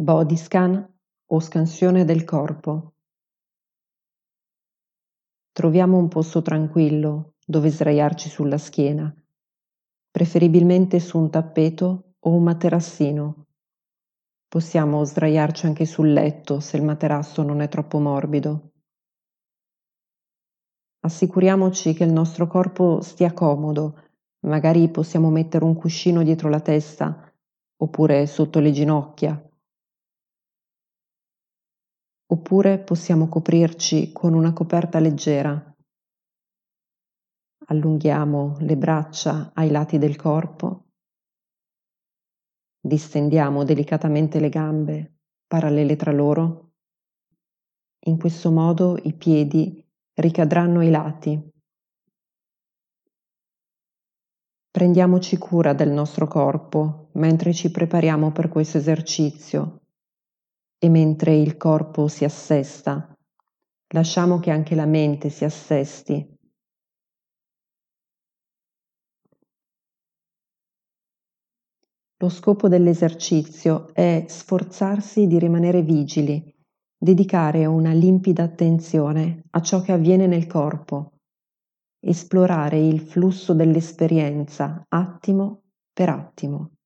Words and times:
Body 0.00 0.36
scan 0.36 0.98
o 1.26 1.40
scansione 1.40 2.04
del 2.04 2.22
corpo. 2.22 2.92
Troviamo 5.50 5.96
un 5.96 6.06
posto 6.06 6.40
tranquillo 6.40 7.34
dove 7.44 7.68
sdraiarci 7.68 8.28
sulla 8.28 8.58
schiena, 8.58 9.12
preferibilmente 10.08 11.00
su 11.00 11.18
un 11.18 11.30
tappeto 11.30 12.14
o 12.20 12.30
un 12.30 12.44
materassino. 12.44 13.46
Possiamo 14.46 15.02
sdraiarci 15.02 15.66
anche 15.66 15.84
sul 15.84 16.12
letto 16.12 16.60
se 16.60 16.76
il 16.76 16.84
materasso 16.84 17.42
non 17.42 17.60
è 17.60 17.68
troppo 17.68 17.98
morbido. 17.98 18.70
Assicuriamoci 21.00 21.92
che 21.92 22.04
il 22.04 22.12
nostro 22.12 22.46
corpo 22.46 23.00
stia 23.00 23.32
comodo, 23.32 24.00
magari 24.46 24.88
possiamo 24.90 25.28
mettere 25.28 25.64
un 25.64 25.74
cuscino 25.74 26.22
dietro 26.22 26.48
la 26.48 26.60
testa 26.60 27.32
oppure 27.80 28.26
sotto 28.26 28.60
le 28.60 28.70
ginocchia 28.70 29.42
oppure 32.30 32.78
possiamo 32.78 33.28
coprirci 33.28 34.12
con 34.12 34.34
una 34.34 34.52
coperta 34.52 34.98
leggera. 34.98 35.62
Allunghiamo 37.66 38.56
le 38.60 38.76
braccia 38.76 39.50
ai 39.54 39.70
lati 39.70 39.98
del 39.98 40.16
corpo, 40.16 40.88
distendiamo 42.80 43.64
delicatamente 43.64 44.40
le 44.40 44.48
gambe 44.48 45.18
parallele 45.46 45.96
tra 45.96 46.12
loro. 46.12 46.72
In 48.06 48.18
questo 48.18 48.50
modo 48.50 48.98
i 49.02 49.14
piedi 49.14 49.84
ricadranno 50.14 50.80
ai 50.80 50.90
lati. 50.90 51.50
Prendiamoci 54.70 55.36
cura 55.38 55.72
del 55.72 55.90
nostro 55.90 56.28
corpo 56.28 57.08
mentre 57.14 57.52
ci 57.52 57.70
prepariamo 57.70 58.30
per 58.32 58.48
questo 58.48 58.78
esercizio 58.78 59.87
e 60.78 60.88
mentre 60.88 61.34
il 61.34 61.56
corpo 61.56 62.08
si 62.08 62.24
assesta, 62.24 63.12
lasciamo 63.94 64.38
che 64.38 64.50
anche 64.50 64.74
la 64.74 64.86
mente 64.86 65.28
si 65.28 65.44
assesti. 65.44 66.36
Lo 72.20 72.28
scopo 72.28 72.68
dell'esercizio 72.68 73.94
è 73.94 74.24
sforzarsi 74.26 75.26
di 75.26 75.38
rimanere 75.38 75.82
vigili, 75.82 76.52
dedicare 76.96 77.64
una 77.64 77.92
limpida 77.92 78.42
attenzione 78.42 79.44
a 79.50 79.60
ciò 79.62 79.80
che 79.82 79.92
avviene 79.92 80.26
nel 80.26 80.48
corpo, 80.48 81.18
esplorare 82.00 82.78
il 82.78 83.00
flusso 83.00 83.54
dell'esperienza 83.54 84.84
attimo 84.88 85.62
per 85.92 86.08
attimo. 86.08 86.77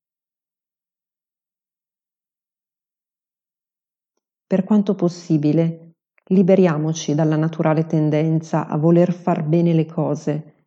Per 4.53 4.65
quanto 4.65 4.95
possibile, 4.95 5.95
liberiamoci 6.27 7.15
dalla 7.15 7.37
naturale 7.37 7.87
tendenza 7.87 8.67
a 8.67 8.77
voler 8.77 9.11
far 9.11 9.45
bene 9.45 9.73
le 9.73 9.87
cose. 9.87 10.67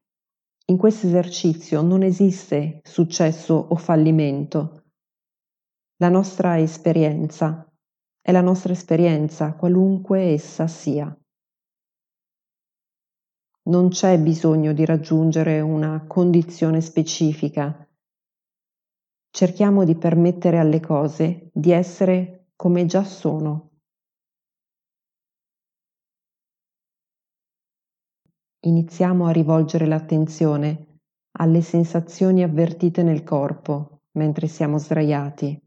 In 0.72 0.78
questo 0.78 1.06
esercizio 1.06 1.84
non 1.84 2.02
esiste 2.02 2.80
successo 2.82 3.54
o 3.54 3.76
fallimento. 3.76 4.86
La 5.98 6.10
nostra 6.10 6.58
esperienza 6.60 7.72
è 8.20 8.32
la 8.32 8.42
nostra 8.42 8.74
esperienza, 8.74 9.54
qualunque 9.54 10.32
essa 10.32 10.66
sia. 10.66 11.16
Non 13.66 13.90
c'è 13.90 14.18
bisogno 14.18 14.74
di 14.74 14.84
raggiungere 14.84 15.62
una 15.62 16.06
condizione 16.08 16.82
specifica. 16.82 17.88
Cerchiamo 19.30 19.84
di 19.84 19.96
permettere 19.96 20.58
alle 20.58 20.80
cose 20.80 21.52
di 21.54 21.70
essere 21.70 22.48
come 22.56 22.88
già 22.88 23.04
sono. 23.04 23.65
Iniziamo 28.66 29.26
a 29.26 29.32
rivolgere 29.32 29.86
l'attenzione 29.86 31.00
alle 31.38 31.62
sensazioni 31.62 32.44
avvertite 32.44 33.04
nel 33.04 33.24
corpo 33.24 34.02
mentre 34.14 34.48
siamo 34.48 34.78
sdraiati. 34.78 35.60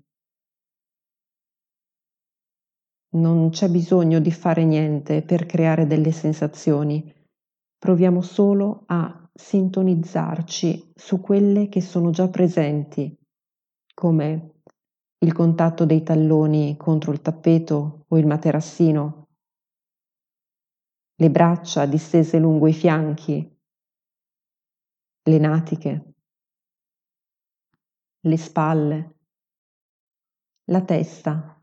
Non 3.10 3.50
c'è 3.50 3.68
bisogno 3.68 4.20
di 4.20 4.30
fare 4.30 4.64
niente 4.64 5.22
per 5.22 5.46
creare 5.46 5.86
delle 5.86 6.12
sensazioni, 6.12 7.12
proviamo 7.78 8.20
solo 8.20 8.84
a 8.86 9.30
sintonizzarci 9.32 10.92
su 10.94 11.20
quelle 11.20 11.68
che 11.68 11.80
sono 11.80 12.10
già 12.10 12.28
presenti, 12.28 13.16
come 13.94 14.62
il 15.20 15.32
contatto 15.32 15.84
dei 15.84 16.02
talloni 16.02 16.76
contro 16.76 17.12
il 17.12 17.22
tappeto 17.22 18.04
o 18.08 18.18
il 18.18 18.26
materassino, 18.26 19.27
le 21.20 21.30
braccia 21.30 21.84
distese 21.86 22.38
lungo 22.38 22.68
i 22.68 22.72
fianchi, 22.72 23.58
le 25.22 25.38
natiche, 25.38 26.14
le 28.20 28.36
spalle, 28.36 29.16
la 30.66 30.84
testa. 30.84 31.60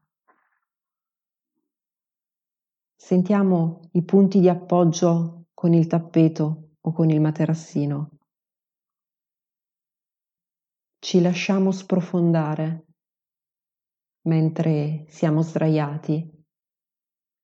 Sentiamo 2.95 3.89
i 3.93 4.03
punti 4.03 4.41
di 4.41 4.49
appoggio 4.49 5.45
con 5.53 5.73
il 5.73 5.87
tappeto 5.87 6.72
o 6.81 6.91
con 6.91 7.09
il 7.09 7.22
materassino. 7.22 8.09
Ci 10.99 11.22
lasciamo 11.22 11.72
sprofondare 11.72 12.87
mentre 14.23 15.05
siamo 15.07 15.41
sdraiati 15.41 16.34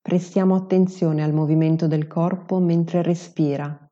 Prestiamo 0.02 0.56
attenzione 0.56 1.22
al 1.22 1.32
movimento 1.32 1.86
del 1.86 2.08
corpo 2.08 2.58
mentre 2.58 3.02
respira, 3.02 3.88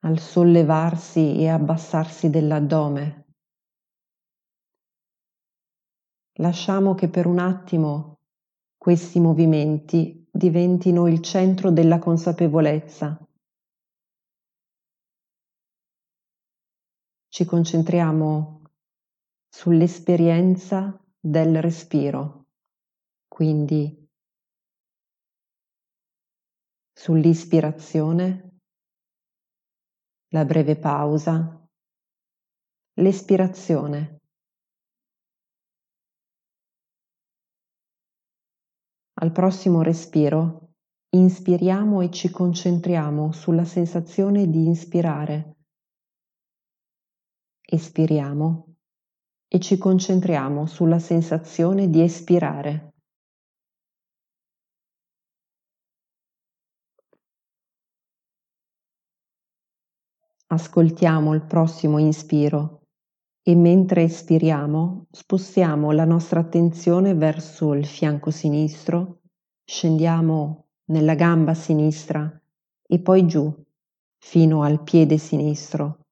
al 0.00 0.18
sollevarsi 0.18 1.38
e 1.38 1.48
abbassarsi 1.48 2.30
dell'addome. 2.30 3.26
Lasciamo 6.40 6.96
che 6.96 7.08
per 7.08 7.26
un 7.26 7.38
attimo 7.38 8.22
questi 8.76 9.20
movimenti 9.20 10.28
diventino 10.28 11.06
il 11.06 11.22
centro 11.22 11.70
della 11.70 12.00
consapevolezza. 12.00 13.24
Ci 17.28 17.44
concentriamo 17.44 18.62
sull'esperienza 19.48 21.00
del 21.20 21.62
respiro 21.62 22.37
quindi 23.38 24.10
sull'ispirazione, 26.92 28.58
la 30.32 30.44
breve 30.44 30.76
pausa, 30.76 31.64
l'espirazione. 32.94 34.22
Al 39.20 39.30
prossimo 39.30 39.82
respiro 39.82 40.72
inspiriamo 41.10 42.00
e 42.00 42.10
ci 42.10 42.30
concentriamo 42.30 43.30
sulla 43.30 43.64
sensazione 43.64 44.48
di 44.48 44.66
inspirare. 44.66 45.58
Espiriamo 47.60 48.74
e 49.46 49.60
ci 49.60 49.78
concentriamo 49.78 50.66
sulla 50.66 50.98
sensazione 50.98 51.88
di 51.88 52.02
espirare. 52.02 52.94
Ascoltiamo 60.50 61.34
il 61.34 61.42
prossimo 61.42 61.98
inspiro 61.98 62.84
e 63.42 63.54
mentre 63.54 64.04
espiriamo 64.04 65.06
spostiamo 65.10 65.90
la 65.92 66.06
nostra 66.06 66.40
attenzione 66.40 67.12
verso 67.14 67.74
il 67.74 67.84
fianco 67.84 68.30
sinistro, 68.30 69.20
scendiamo 69.62 70.68
nella 70.86 71.14
gamba 71.14 71.52
sinistra 71.52 72.32
e 72.82 72.98
poi 72.98 73.26
giù 73.26 73.54
fino 74.16 74.62
al 74.62 74.82
piede 74.82 75.18
sinistro. 75.18 76.06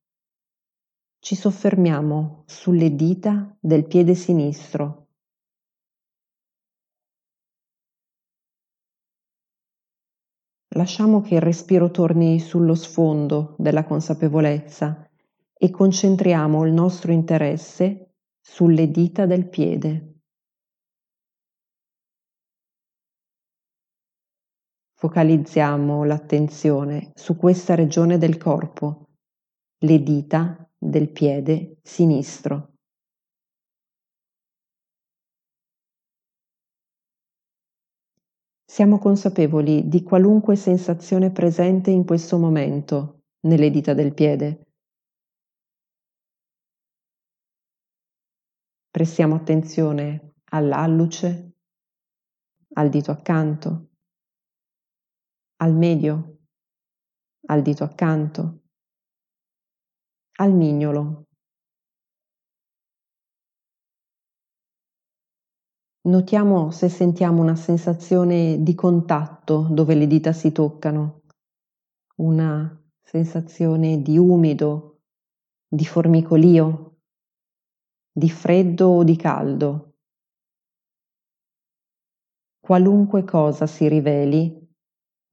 Ci 1.18 1.34
soffermiamo 1.34 2.42
sulle 2.44 2.94
dita 2.94 3.56
del 3.58 3.86
piede 3.86 4.14
sinistro 4.14 5.05
Lasciamo 10.76 11.22
che 11.22 11.36
il 11.36 11.40
respiro 11.40 11.90
torni 11.90 12.38
sullo 12.38 12.74
sfondo 12.74 13.54
della 13.56 13.86
consapevolezza 13.86 15.08
e 15.56 15.70
concentriamo 15.70 16.66
il 16.66 16.72
nostro 16.74 17.12
interesse 17.12 18.16
sulle 18.38 18.90
dita 18.90 19.24
del 19.24 19.48
piede. 19.48 20.20
Focalizziamo 24.98 26.04
l'attenzione 26.04 27.10
su 27.14 27.36
questa 27.36 27.74
regione 27.74 28.18
del 28.18 28.36
corpo, 28.36 29.12
le 29.78 30.02
dita 30.02 30.68
del 30.76 31.08
piede 31.08 31.78
sinistro. 31.82 32.75
Siamo 38.68 38.98
consapevoli 38.98 39.88
di 39.88 40.02
qualunque 40.02 40.56
sensazione 40.56 41.30
presente 41.30 41.92
in 41.92 42.04
questo 42.04 42.36
momento 42.36 43.22
nelle 43.46 43.70
dita 43.70 43.94
del 43.94 44.12
piede. 44.12 44.66
Prestiamo 48.90 49.36
attenzione 49.36 50.34
all'alluce, 50.50 51.52
al 52.74 52.88
dito 52.88 53.12
accanto, 53.12 53.90
al 55.58 55.72
medio, 55.72 56.38
al 57.46 57.62
dito 57.62 57.84
accanto, 57.84 58.62
al 60.38 60.52
mignolo. 60.52 61.25
Notiamo 66.06 66.70
se 66.70 66.88
sentiamo 66.88 67.42
una 67.42 67.56
sensazione 67.56 68.62
di 68.62 68.76
contatto 68.76 69.66
dove 69.68 69.96
le 69.96 70.06
dita 70.06 70.32
si 70.32 70.52
toccano, 70.52 71.22
una 72.18 72.80
sensazione 73.02 74.00
di 74.02 74.16
umido, 74.16 75.00
di 75.66 75.84
formicolio, 75.84 76.98
di 78.12 78.30
freddo 78.30 78.86
o 78.86 79.02
di 79.02 79.16
caldo. 79.16 79.94
Qualunque 82.60 83.24
cosa 83.24 83.66
si 83.66 83.88
riveli 83.88 84.64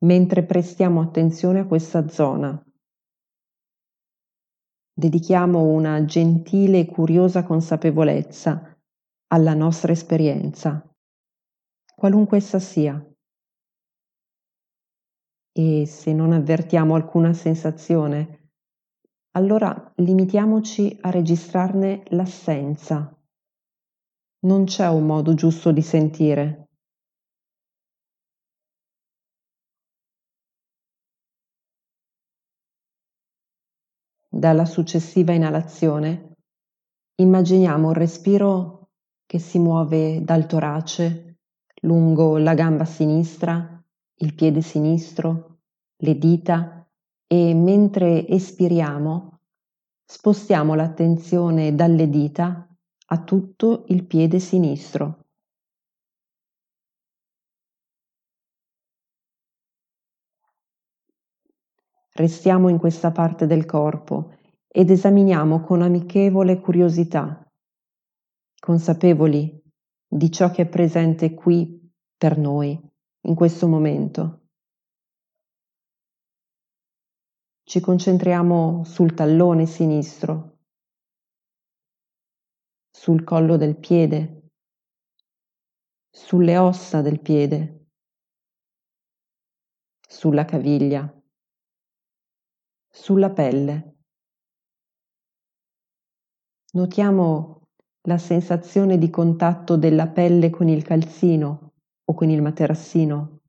mentre 0.06 0.44
prestiamo 0.44 1.02
attenzione 1.02 1.60
a 1.60 1.68
questa 1.68 2.08
zona. 2.10 2.60
Dedichiamo 4.92 5.62
una 5.62 6.04
gentile 6.06 6.80
e 6.80 6.86
curiosa 6.88 7.44
consapevolezza 7.44 8.73
alla 9.34 9.56
nostra 9.56 9.92
esperienza, 9.92 10.88
qualunque 11.96 12.38
essa 12.38 12.60
sia. 12.60 13.04
E 15.52 15.86
se 15.88 16.14
non 16.14 16.34
avvertiamo 16.34 16.94
alcuna 16.94 17.34
sensazione, 17.34 18.52
allora 19.32 19.92
limitiamoci 19.96 21.00
a 21.02 21.10
registrarne 21.10 22.04
l'assenza. 22.10 23.10
Non 24.42 24.66
c'è 24.66 24.88
un 24.90 25.06
modo 25.08 25.34
giusto 25.34 25.72
di 25.72 25.82
sentire. 25.82 26.68
Dalla 34.30 34.66
successiva 34.66 35.34
inalazione 35.34 36.36
immaginiamo 37.16 37.88
un 37.88 37.94
respiro 37.94 38.83
che 39.26 39.40
si 39.40 39.60
muove 39.60 40.24
dal 40.24 40.46
torace 40.46 41.38
lungo 41.82 42.38
la 42.38 42.54
gamba 42.54 42.86
sinistra, 42.86 43.84
il 44.16 44.34
piede 44.34 44.62
sinistro, 44.62 45.60
le 45.98 46.18
dita 46.18 46.88
e 47.28 47.54
mentre 47.54 48.28
espiriamo 48.28 49.34
spostiamo 50.06 50.76
l'attenzione 50.76 51.74
dalle 51.74 52.08
dita 52.10 52.68
a 53.08 53.24
tutto 53.24 53.86
il 53.88 54.06
piede 54.06 54.40
sinistro. 54.40 55.26
Restiamo 62.16 62.70
in 62.70 62.78
questa 62.78 63.12
parte 63.12 63.48
del 63.48 63.66
corpo 63.66 64.36
ed 64.68 64.92
esaminiamo 64.92 65.62
con 65.62 65.82
amichevole 65.82 66.60
curiosità, 66.60 67.43
consapevoli 68.64 69.62
di 70.08 70.32
ciò 70.32 70.50
che 70.50 70.62
è 70.62 70.70
presente 70.70 71.34
qui 71.34 71.92
per 72.16 72.38
noi 72.38 72.80
in 73.26 73.36
questo 73.36 73.68
momento. 73.68 74.48
Ci 77.64 77.80
concentriamo 77.82 78.84
sul 78.86 79.14
tallone 79.14 79.66
sinistro, 79.66 80.60
sul 82.90 83.24
collo 83.24 83.58
del 83.58 83.76
piede, 83.78 84.50
sulle 86.10 86.58
ossa 86.58 87.02
del 87.02 87.20
piede, 87.20 87.88
sulla 90.08 90.46
caviglia 90.46 91.12
sulla 92.94 93.32
pelle. 93.32 93.96
Notiamo 96.74 97.63
la 98.06 98.18
sensazione 98.18 98.98
di 98.98 99.10
contatto 99.10 99.78
della 99.78 100.08
pelle 100.08 100.50
con 100.50 100.68
il 100.68 100.84
calzino 100.84 101.74
o 102.04 102.14
con 102.14 102.30
il 102.30 102.42
materassino. 102.42 103.40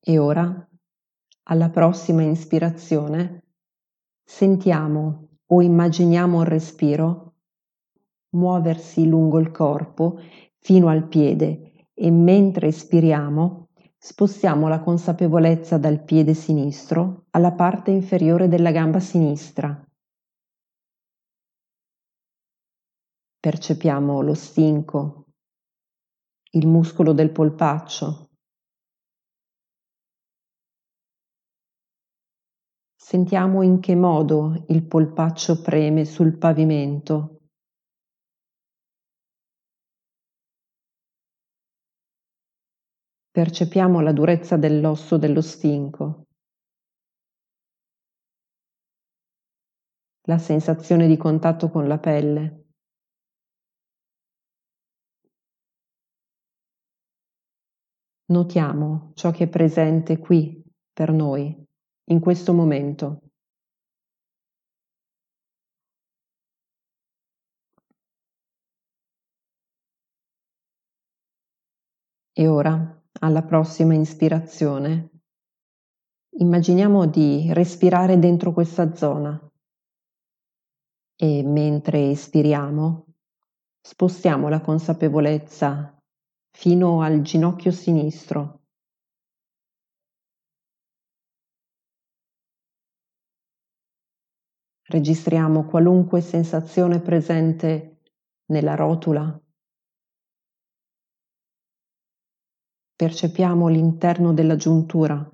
E 0.00 0.18
ora, 0.18 0.68
alla 1.48 1.68
prossima 1.68 2.22
ispirazione, 2.22 3.44
sentiamo 4.24 5.28
o 5.46 5.62
immaginiamo 5.62 6.40
il 6.40 6.46
respiro 6.46 7.34
muoversi 8.36 9.06
lungo 9.06 9.38
il 9.38 9.50
corpo 9.50 10.20
fino 10.58 10.88
al 10.88 11.08
piede 11.08 11.88
e 11.94 12.10
mentre 12.10 12.68
espiriamo 12.68 13.65
spostiamo 13.98 14.68
la 14.68 14.80
consapevolezza 14.80 15.78
dal 15.78 16.02
piede 16.04 16.34
sinistro 16.34 17.26
alla 17.30 17.52
parte 17.52 17.90
inferiore 17.90 18.48
della 18.48 18.70
gamba 18.70 19.00
sinistra. 19.00 19.82
Percepiamo 23.38 24.22
lo 24.22 24.34
stinco, 24.34 25.26
il 26.52 26.66
muscolo 26.66 27.12
del 27.12 27.30
polpaccio. 27.30 28.30
Sentiamo 32.94 33.62
in 33.62 33.78
che 33.78 33.94
modo 33.94 34.64
il 34.68 34.84
polpaccio 34.84 35.62
preme 35.62 36.04
sul 36.04 36.36
pavimento 36.38 37.35
Percepiamo 43.36 44.00
la 44.00 44.12
durezza 44.12 44.56
dell'osso 44.56 45.18
dello 45.18 45.42
stinco, 45.42 46.28
la 50.22 50.38
sensazione 50.38 51.06
di 51.06 51.18
contatto 51.18 51.68
con 51.68 51.86
la 51.86 51.98
pelle. 51.98 52.64
Notiamo 58.32 59.12
ciò 59.12 59.30
che 59.32 59.44
è 59.44 59.48
presente 59.50 60.16
qui 60.16 60.64
per 60.90 61.12
noi, 61.12 61.62
in 62.04 62.20
questo 62.20 62.54
momento. 62.54 63.20
E 72.32 72.48
ora 72.48 72.95
alla 73.20 73.42
prossima 73.42 73.94
ispirazione, 73.94 75.10
immaginiamo 76.38 77.06
di 77.06 77.52
respirare 77.52 78.18
dentro 78.18 78.52
questa 78.52 78.94
zona. 78.94 79.40
E 81.18 81.42
mentre 81.42 82.10
espiriamo 82.10 83.06
spostiamo 83.80 84.48
la 84.48 84.60
consapevolezza 84.60 85.96
fino 86.50 87.02
al 87.02 87.22
ginocchio 87.22 87.70
sinistro. 87.70 88.64
Registriamo 94.88 95.66
qualunque 95.66 96.20
sensazione 96.20 97.00
presente 97.00 98.02
nella 98.46 98.74
rotula 98.74 99.40
percepiamo 102.96 103.68
l'interno 103.68 104.32
della 104.32 104.56
giuntura, 104.56 105.30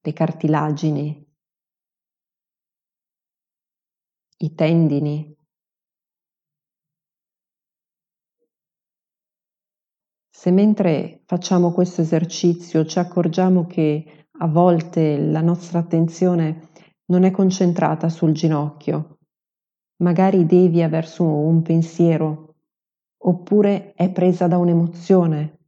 le 0.00 0.12
cartilagini, 0.12 1.26
i 4.38 4.54
tendini, 4.54 5.36
Se 10.46 10.52
mentre 10.52 11.22
facciamo 11.24 11.72
questo 11.72 12.02
esercizio 12.02 12.84
ci 12.84 13.00
accorgiamo 13.00 13.66
che 13.66 14.28
a 14.38 14.46
volte 14.46 15.18
la 15.18 15.40
nostra 15.40 15.80
attenzione 15.80 16.68
non 17.06 17.24
è 17.24 17.32
concentrata 17.32 18.08
sul 18.08 18.32
ginocchio, 18.32 19.18
magari 20.02 20.46
devia 20.46 20.88
verso 20.88 21.24
un 21.24 21.62
pensiero 21.62 22.55
oppure 23.18 23.92
è 23.94 24.10
presa 24.10 24.46
da 24.46 24.58
un'emozione. 24.58 25.58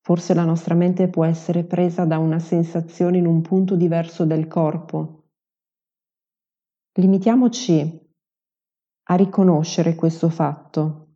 Forse 0.00 0.34
la 0.34 0.44
nostra 0.44 0.74
mente 0.74 1.08
può 1.08 1.24
essere 1.24 1.64
presa 1.64 2.04
da 2.04 2.18
una 2.18 2.38
sensazione 2.38 3.18
in 3.18 3.26
un 3.26 3.40
punto 3.40 3.76
diverso 3.76 4.24
del 4.24 4.48
corpo. 4.48 5.28
Limitiamoci 6.98 8.00
a 9.04 9.14
riconoscere 9.14 9.94
questo 9.94 10.28
fatto 10.28 11.14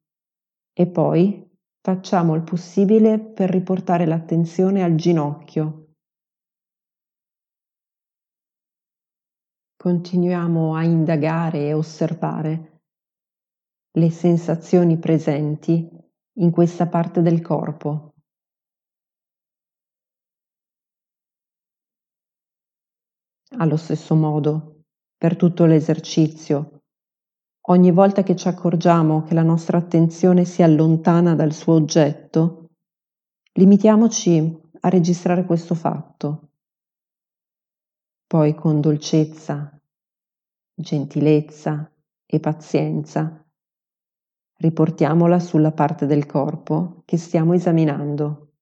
e 0.72 0.86
poi 0.86 1.48
facciamo 1.80 2.34
il 2.34 2.42
possibile 2.42 3.18
per 3.18 3.50
riportare 3.50 4.06
l'attenzione 4.06 4.82
al 4.82 4.94
ginocchio. 4.94 5.92
Continuiamo 9.76 10.74
a 10.74 10.82
indagare 10.82 11.66
e 11.66 11.72
osservare 11.72 12.75
le 13.96 14.10
sensazioni 14.10 14.98
presenti 14.98 15.88
in 16.38 16.50
questa 16.50 16.86
parte 16.86 17.22
del 17.22 17.40
corpo. 17.40 18.12
Allo 23.56 23.76
stesso 23.78 24.14
modo, 24.14 24.82
per 25.16 25.36
tutto 25.36 25.64
l'esercizio, 25.64 26.82
ogni 27.68 27.90
volta 27.90 28.22
che 28.22 28.36
ci 28.36 28.48
accorgiamo 28.48 29.22
che 29.22 29.32
la 29.32 29.42
nostra 29.42 29.78
attenzione 29.78 30.44
si 30.44 30.62
allontana 30.62 31.34
dal 31.34 31.54
suo 31.54 31.72
oggetto, 31.72 32.72
limitiamoci 33.52 34.60
a 34.80 34.88
registrare 34.90 35.46
questo 35.46 35.74
fatto. 35.74 36.50
Poi 38.26 38.54
con 38.54 38.82
dolcezza, 38.82 39.80
gentilezza 40.74 41.90
e 42.26 42.40
pazienza 42.40 43.40
riportiamola 44.58 45.38
sulla 45.38 45.72
parte 45.72 46.06
del 46.06 46.26
corpo 46.26 47.02
che 47.04 47.16
stiamo 47.16 47.52
esaminando. 47.54 48.52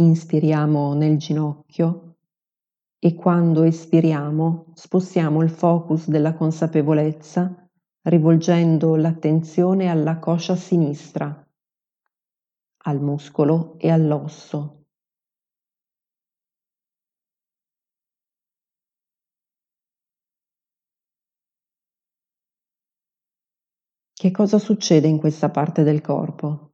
Inspiriamo 0.00 0.94
nel 0.94 1.18
ginocchio 1.18 2.16
e 2.98 3.14
quando 3.14 3.62
espiriamo 3.62 4.72
spostiamo 4.74 5.42
il 5.42 5.50
focus 5.50 6.08
della 6.08 6.34
consapevolezza 6.34 7.68
rivolgendo 8.02 8.96
l'attenzione 8.96 9.88
alla 9.88 10.18
coscia 10.18 10.56
sinistra, 10.56 11.46
al 12.84 13.00
muscolo 13.00 13.78
e 13.78 13.90
all'osso. 13.90 14.79
Che 24.20 24.30
cosa 24.32 24.58
succede 24.58 25.08
in 25.08 25.16
questa 25.16 25.48
parte 25.48 25.82
del 25.82 26.02
corpo? 26.02 26.72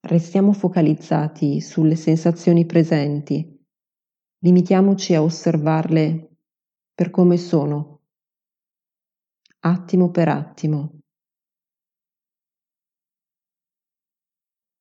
Restiamo 0.00 0.52
focalizzati 0.52 1.62
sulle 1.62 1.96
sensazioni 1.96 2.66
presenti, 2.66 3.58
limitiamoci 4.40 5.14
a 5.14 5.22
osservarle 5.22 6.36
per 6.92 7.08
come 7.08 7.38
sono, 7.38 8.02
attimo 9.60 10.10
per 10.10 10.28
attimo. 10.28 10.98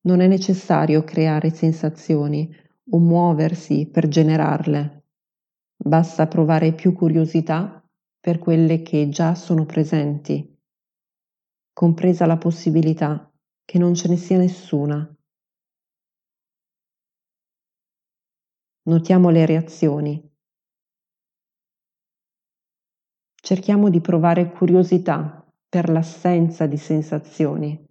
Non 0.01 0.19
è 0.19 0.27
necessario 0.27 1.05
creare 1.05 1.51
sensazioni 1.51 2.67
o 2.91 2.97
muoversi 2.99 3.87
per 3.87 4.07
generarle, 4.07 5.05
basta 5.75 6.27
provare 6.27 6.73
più 6.73 6.93
curiosità 6.93 7.83
per 8.19 8.39
quelle 8.39 8.81
che 8.81 9.09
già 9.09 9.35
sono 9.35 9.65
presenti, 9.65 10.57
compresa 11.73 12.25
la 12.25 12.37
possibilità 12.37 13.31
che 13.63 13.77
non 13.77 13.93
ce 13.93 14.07
ne 14.07 14.17
sia 14.17 14.37
nessuna 14.37 15.13
Notiamo 18.89 19.29
le 19.29 19.45
reazioni. 19.45 20.31
Cerchiamo 23.35 23.89
di 23.91 24.01
provare 24.01 24.49
curiosità 24.49 25.45
per 25.67 25.89
l'assenza 25.89 26.65
di 26.65 26.77
sensazioni. 26.77 27.88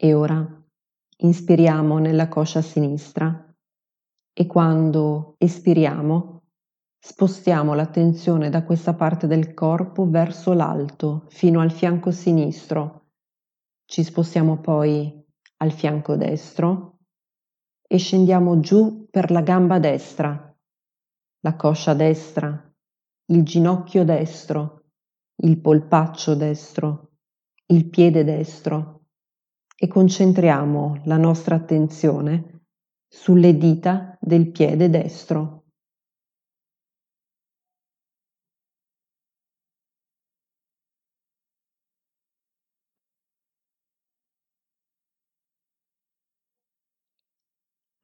E 0.00 0.14
ora 0.14 0.46
inspiriamo 1.16 1.98
nella 1.98 2.28
coscia 2.28 2.62
sinistra. 2.62 3.52
E 4.32 4.46
quando 4.46 5.34
espiriamo 5.38 6.44
spostiamo 7.00 7.74
l'attenzione 7.74 8.48
da 8.48 8.62
questa 8.62 8.94
parte 8.94 9.26
del 9.26 9.54
corpo 9.54 10.08
verso 10.08 10.52
l'alto 10.52 11.26
fino 11.30 11.58
al 11.58 11.72
fianco 11.72 12.12
sinistro. 12.12 13.08
Ci 13.86 14.04
spostiamo 14.04 14.60
poi 14.60 15.12
al 15.56 15.72
fianco 15.72 16.14
destro 16.14 16.98
e 17.84 17.98
scendiamo 17.98 18.60
giù 18.60 19.08
per 19.10 19.32
la 19.32 19.40
gamba 19.40 19.80
destra, 19.80 20.56
la 21.40 21.56
coscia 21.56 21.94
destra, 21.94 22.72
il 23.32 23.42
ginocchio 23.42 24.04
destro, 24.04 24.84
il 25.42 25.60
polpaccio 25.60 26.36
destro, 26.36 27.14
il 27.66 27.88
piede 27.88 28.22
destro 28.22 28.97
e 29.80 29.86
concentriamo 29.86 31.02
la 31.04 31.16
nostra 31.16 31.54
attenzione 31.54 32.62
sulle 33.06 33.56
dita 33.56 34.18
del 34.20 34.50
piede 34.50 34.90
destro. 34.90 35.58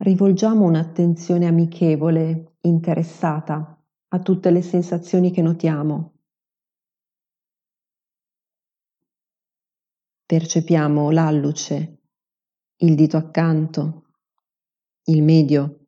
rivolgiamo 0.04 0.66
un'attenzione 0.66 1.46
amichevole, 1.46 2.56
interessata 2.60 3.82
a 4.08 4.18
tutte 4.20 4.50
le 4.50 4.60
sensazioni 4.60 5.30
che 5.30 5.40
notiamo. 5.40 6.13
Percepiamo 10.26 11.10
l'alluce, 11.10 12.00
il 12.76 12.94
dito 12.94 13.18
accanto, 13.18 14.06
il 15.08 15.22
medio, 15.22 15.86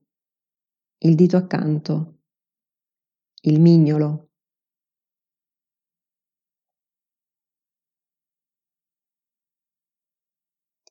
il 0.99 1.15
dito 1.15 1.39
accanto, 1.39 2.19
il 3.45 3.59
mignolo. 3.59 4.29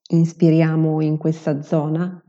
Inspiriamo 0.07 1.01
in 1.01 1.17
questa 1.17 1.61
zona 1.61 2.19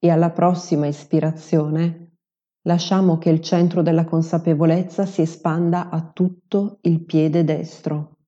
e 0.00 0.10
alla 0.10 0.32
prossima 0.32 0.88
ispirazione 0.88 2.16
lasciamo 2.62 3.18
che 3.18 3.30
il 3.30 3.40
centro 3.40 3.82
della 3.82 4.04
consapevolezza 4.04 5.06
si 5.06 5.22
espanda 5.22 5.90
a 5.90 6.10
tutto 6.10 6.78
il 6.82 7.04
piede 7.04 7.44
destro. 7.44 8.19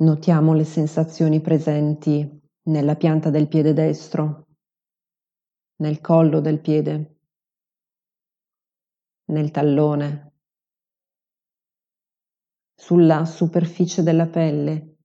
Notiamo 0.00 0.54
le 0.54 0.64
sensazioni 0.64 1.42
presenti 1.42 2.26
nella 2.68 2.96
pianta 2.96 3.28
del 3.28 3.48
piede 3.48 3.74
destro, 3.74 4.46
nel 5.82 6.00
collo 6.00 6.40
del 6.40 6.58
piede, 6.58 7.18
nel 9.26 9.50
tallone, 9.50 10.32
sulla 12.74 13.26
superficie 13.26 14.02
della 14.02 14.26
pelle 14.26 14.96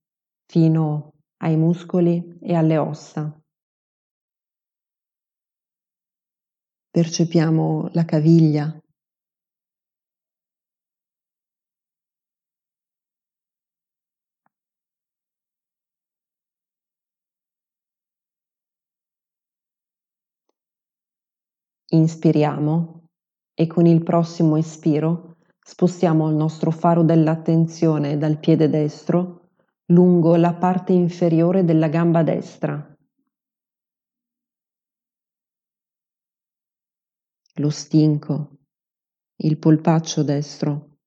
fino 0.46 1.16
ai 1.42 1.58
muscoli 1.58 2.38
e 2.40 2.56
alle 2.56 2.78
ossa. 2.78 3.38
Percepiamo 6.90 7.90
la 7.92 8.06
caviglia. 8.06 8.80
Inspiriamo 21.96 23.08
e 23.54 23.68
con 23.68 23.86
il 23.86 24.04
prossimo 24.04 24.58
espiro 24.58 25.38
Spostiamo 25.68 26.30
il 26.30 26.36
nostro 26.36 26.70
faro 26.70 27.02
dell'attenzione 27.02 28.20
dal 28.20 28.38
piede 28.38 28.70
destro 28.70 29.50
lungo 29.86 30.36
la 30.36 30.54
parte 30.54 30.94
inferiore 30.94 31.64
della 31.64 31.88
gamba 31.88 32.22
destra. 32.22 32.96
Lo 37.56 37.70
stinco, 37.72 38.58
il 39.38 39.58
polpaccio 39.58 40.22
destro, 40.22 40.98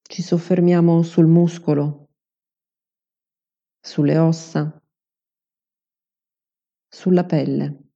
Ci 0.00 0.22
soffermiamo 0.22 1.02
sul 1.02 1.26
muscolo, 1.26 2.08
sulle 3.80 4.16
ossa, 4.16 4.82
sulla 6.88 7.24
pelle. 7.24 7.91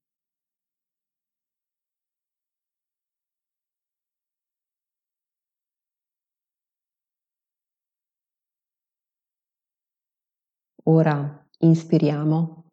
Ora 10.88 11.44
inspiriamo 11.58 12.70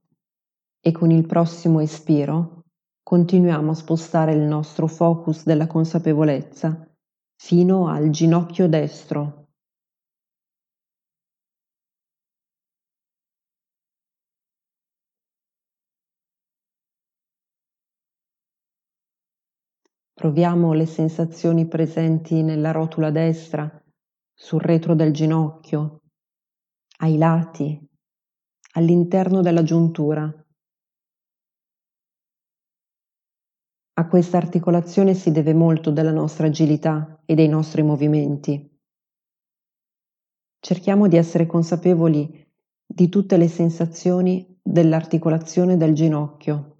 e 0.79 0.91
con 0.91 1.09
il 1.09 1.25
prossimo 1.25 1.79
espiro 1.79 2.65
continuiamo 3.01 3.71
a 3.71 3.73
spostare 3.73 4.33
il 4.33 4.41
nostro 4.41 4.85
focus 4.85 5.43
della 5.45 5.65
consapevolezza 5.65 6.87
fino 7.35 7.87
al 7.87 8.11
ginocchio 8.11 8.69
destro. 8.69 9.47
Proviamo 20.13 20.73
le 20.73 20.85
sensazioni 20.85 21.67
presenti 21.67 22.43
nella 22.43 22.69
rotula 22.69 23.09
destra, 23.09 23.67
sul 24.31 24.61
retro 24.61 24.93
del 24.93 25.11
ginocchio, 25.11 26.01
ai 26.99 27.17
lati, 27.17 27.91
all'interno 28.75 29.41
della 29.41 29.63
giuntura. 29.63 30.31
A 33.95 34.07
questa 34.07 34.37
articolazione 34.37 35.13
si 35.13 35.31
deve 35.31 35.53
molto 35.53 35.91
della 35.91 36.11
nostra 36.11 36.47
agilità 36.47 37.21
e 37.25 37.35
dei 37.35 37.47
nostri 37.47 37.83
movimenti. 37.83 38.71
Cerchiamo 40.59 41.07
di 41.07 41.17
essere 41.17 41.45
consapevoli 41.45 42.43
di 42.85 43.09
tutte 43.09 43.37
le 43.37 43.47
sensazioni 43.47 44.59
dell'articolazione 44.61 45.77
del 45.77 45.93
ginocchio. 45.93 46.72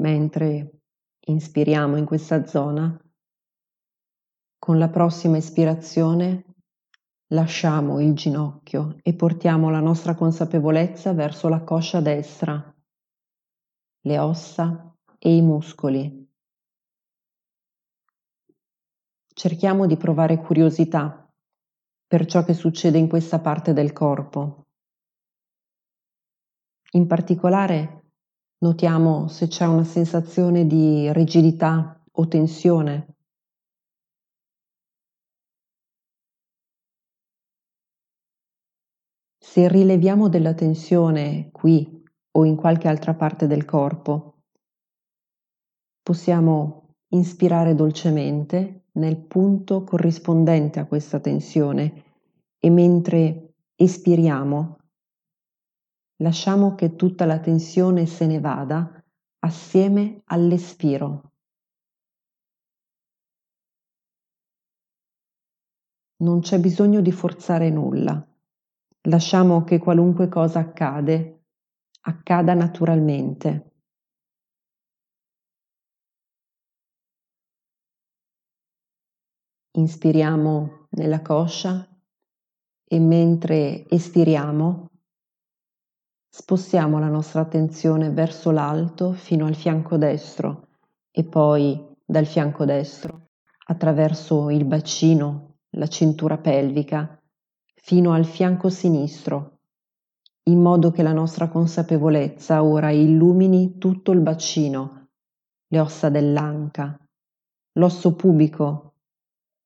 Mentre 0.00 0.80
inspiriamo 1.26 1.98
in 1.98 2.06
questa 2.06 2.46
zona, 2.46 2.98
con 4.58 4.78
la 4.78 4.88
prossima 4.88 5.36
espirazione 5.36 6.54
lasciamo 7.32 8.00
il 8.00 8.14
ginocchio 8.14 8.96
e 9.02 9.12
portiamo 9.12 9.68
la 9.68 9.80
nostra 9.80 10.14
consapevolezza 10.14 11.12
verso 11.12 11.48
la 11.48 11.62
coscia 11.62 12.00
destra, 12.00 12.74
le 14.00 14.18
ossa 14.18 14.96
e 15.18 15.36
i 15.36 15.42
muscoli. 15.42 16.26
Cerchiamo 19.34 19.86
di 19.86 19.98
provare 19.98 20.38
curiosità 20.38 21.30
per 22.06 22.24
ciò 22.24 22.42
che 22.42 22.54
succede 22.54 22.96
in 22.96 23.06
questa 23.06 23.38
parte 23.38 23.74
del 23.74 23.92
corpo. 23.92 24.66
In 26.92 27.06
particolare 27.06 27.99
notiamo 28.62 29.28
se 29.28 29.48
c'è 29.48 29.66
una 29.66 29.84
sensazione 29.84 30.66
di 30.66 31.12
rigidità 31.12 32.02
o 32.12 32.28
tensione. 32.28 33.14
Se 39.38 39.68
rileviamo 39.68 40.28
della 40.28 40.54
tensione 40.54 41.50
qui 41.50 42.04
o 42.32 42.44
in 42.44 42.56
qualche 42.56 42.88
altra 42.88 43.14
parte 43.14 43.46
del 43.46 43.64
corpo, 43.64 44.42
possiamo 46.02 46.96
inspirare 47.08 47.74
dolcemente 47.74 48.84
nel 48.92 49.16
punto 49.16 49.82
corrispondente 49.84 50.78
a 50.78 50.86
questa 50.86 51.18
tensione 51.18 52.04
e 52.58 52.70
mentre 52.70 53.54
espiriamo 53.74 54.79
lasciamo 56.20 56.74
che 56.74 56.96
tutta 56.96 57.24
la 57.24 57.38
tensione 57.40 58.06
se 58.06 58.26
ne 58.26 58.40
vada 58.40 59.02
assieme 59.40 60.22
all'espiro. 60.26 61.32
Non 66.20 66.40
c'è 66.40 66.60
bisogno 66.60 67.00
di 67.00 67.12
forzare 67.12 67.70
nulla. 67.70 68.22
Lasciamo 69.08 69.64
che 69.64 69.78
qualunque 69.78 70.28
cosa 70.28 70.58
accade, 70.58 71.44
accada 72.02 72.52
naturalmente. 72.52 73.68
Inspiriamo 79.78 80.88
nella 80.90 81.22
coscia 81.22 81.88
e 82.84 82.98
mentre 82.98 83.88
espiriamo 83.88 84.89
spostiamo 86.32 87.00
la 87.00 87.08
nostra 87.08 87.40
attenzione 87.40 88.10
verso 88.10 88.52
l'alto 88.52 89.12
fino 89.12 89.46
al 89.46 89.56
fianco 89.56 89.96
destro 89.96 90.68
e 91.10 91.24
poi 91.24 91.84
dal 92.04 92.24
fianco 92.24 92.64
destro 92.64 93.30
attraverso 93.66 94.48
il 94.48 94.64
bacino, 94.64 95.56
la 95.70 95.88
cintura 95.88 96.38
pelvica 96.38 97.20
fino 97.74 98.12
al 98.12 98.24
fianco 98.24 98.68
sinistro, 98.68 99.58
in 100.44 100.60
modo 100.60 100.92
che 100.92 101.02
la 101.02 101.12
nostra 101.12 101.48
consapevolezza 101.48 102.62
ora 102.62 102.90
illumini 102.90 103.78
tutto 103.78 104.12
il 104.12 104.20
bacino, 104.20 105.08
le 105.66 105.80
ossa 105.80 106.10
dell'anca, 106.10 106.96
l'osso 107.72 108.14
pubico, 108.14 108.94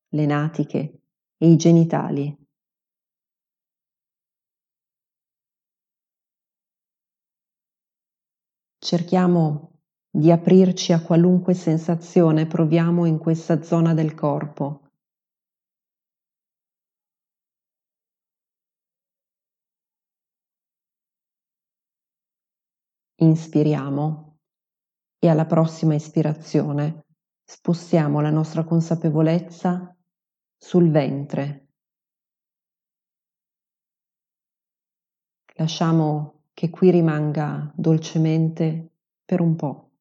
le 0.09 0.25
natiche 0.25 1.01
e 1.37 1.49
i 1.49 1.55
genitali. 1.57 2.44
Cerchiamo 8.85 9.79
di 10.11 10.29
aprirci 10.29 10.93
a 10.93 11.01
qualunque 11.01 11.55
sensazione 11.55 12.45
proviamo 12.45 13.05
in 13.05 13.17
questa 13.17 13.63
zona 13.63 13.95
del 13.95 14.13
corpo 14.13 14.91
Inspiriamo 23.15 24.37
e 25.17 25.29
alla 25.29 25.47
prossima 25.47 25.95
ispirazione 25.95 27.07
spostiamo 27.43 28.21
la 28.21 28.29
nostra 28.29 28.63
consapevolezza 28.63 29.97
sul 30.57 30.91
ventre. 30.91 31.69
Lasciamo 35.55 36.34
che 36.55 36.71
qui 36.71 36.89
rimanga 36.89 37.71
dolcemente 37.75 38.93
per 39.23 39.41
un 39.41 39.55
po'. 39.55 39.91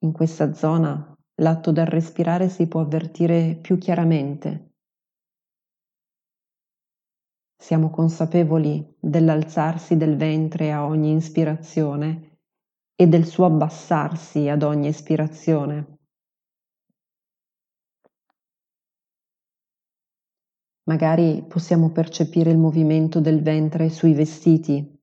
In 0.00 0.12
questa 0.12 0.52
zona 0.52 1.16
l'atto 1.36 1.72
del 1.72 1.86
respirare 1.86 2.50
si 2.50 2.68
può 2.68 2.80
avvertire 2.80 3.56
più 3.58 3.78
chiaramente 3.78 4.66
siamo 7.66 7.90
consapevoli 7.90 8.96
dell'alzarsi 9.00 9.96
del 9.96 10.16
ventre 10.16 10.70
a 10.70 10.84
ogni 10.84 11.16
ispirazione 11.16 12.38
e 12.94 13.08
del 13.08 13.26
suo 13.26 13.46
abbassarsi 13.46 14.48
ad 14.48 14.62
ogni 14.62 14.86
espirazione. 14.86 15.95
Magari 20.88 21.44
possiamo 21.48 21.90
percepire 21.90 22.50
il 22.50 22.58
movimento 22.58 23.20
del 23.20 23.42
ventre 23.42 23.88
sui 23.90 24.14
vestiti. 24.14 24.94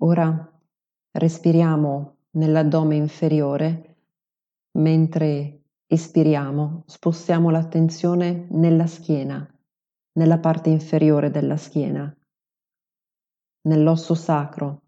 Ora 0.00 0.60
respiriamo 1.10 2.18
nell'addome 2.36 2.94
inferiore, 2.94 3.96
mentre 4.78 5.64
espiriamo 5.88 6.84
spostiamo 6.86 7.50
l'attenzione 7.50 8.46
nella 8.50 8.86
schiena, 8.86 9.44
nella 10.12 10.38
parte 10.38 10.70
inferiore 10.70 11.30
della 11.30 11.56
schiena, 11.56 12.17
nell'osso 13.68 14.14
sacro, 14.14 14.82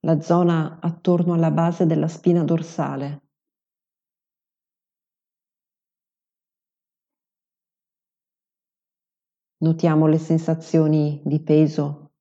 la 0.00 0.20
zona 0.20 0.80
attorno 0.80 1.34
alla 1.34 1.52
base 1.52 1.86
della 1.86 2.08
spina 2.08 2.42
dorsale. 2.42 3.20
Notiamo 9.58 10.08
le 10.08 10.18
sensazioni 10.18 11.22
di 11.24 11.40
peso, 11.40 12.14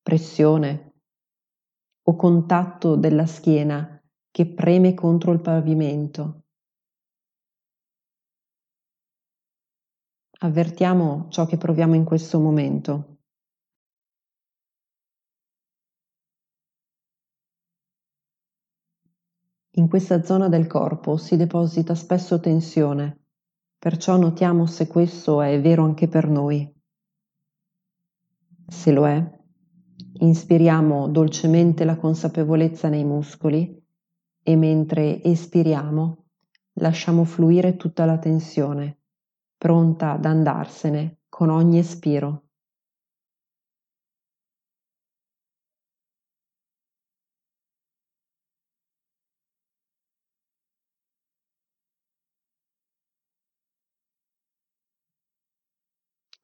pressione, 0.00 0.92
o 2.08 2.14
contatto 2.14 2.94
della 2.94 3.26
schiena 3.26 4.00
che 4.30 4.46
preme 4.46 4.94
contro 4.94 5.32
il 5.32 5.40
pavimento. 5.40 6.44
Avvertiamo 10.38 11.26
ciò 11.30 11.46
che 11.46 11.56
proviamo 11.56 11.94
in 11.94 12.04
questo 12.04 12.38
momento. 12.38 13.15
In 19.78 19.88
questa 19.88 20.22
zona 20.22 20.48
del 20.48 20.66
corpo 20.66 21.18
si 21.18 21.36
deposita 21.36 21.94
spesso 21.94 22.40
tensione, 22.40 23.24
perciò 23.78 24.16
notiamo 24.16 24.64
se 24.64 24.86
questo 24.86 25.42
è 25.42 25.60
vero 25.60 25.84
anche 25.84 26.08
per 26.08 26.30
noi. 26.30 26.74
Se 28.66 28.90
lo 28.90 29.06
è, 29.06 29.38
inspiriamo 30.20 31.08
dolcemente 31.08 31.84
la 31.84 31.96
consapevolezza 31.96 32.88
nei 32.88 33.04
muscoli 33.04 33.78
e 34.42 34.56
mentre 34.56 35.22
espiriamo 35.22 36.24
lasciamo 36.78 37.24
fluire 37.24 37.76
tutta 37.76 38.06
la 38.06 38.16
tensione, 38.16 39.00
pronta 39.58 40.12
ad 40.12 40.24
andarsene 40.24 41.18
con 41.28 41.50
ogni 41.50 41.78
espiro. 41.78 42.45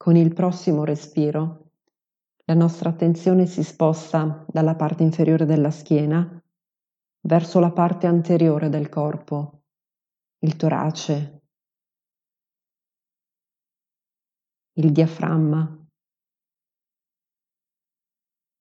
Con 0.03 0.17
il 0.17 0.35
prossimo 0.35 0.83
respiro 0.83 1.71
la 2.47 2.55
nostra 2.55 2.89
attenzione 2.89 3.47
si 3.47 3.63
sposta 3.63 4.45
dalla 4.49 4.75
parte 4.75 5.05
inferiore 5.05 5.45
della 5.45 5.71
schiena 5.71 6.43
verso 7.21 7.61
la 7.61 7.71
parte 7.71 8.09
anteriore 8.09 8.69
del 8.69 8.89
corpo, 8.89 9.63
il 10.41 10.57
torace, 10.57 11.43
il 14.73 14.91
diaframma, 14.91 15.87